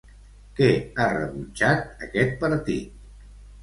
Què 0.59 0.69
ha 0.71 1.05
rebutjat 1.13 2.05
aquest 2.09 2.37
partit? 2.45 3.03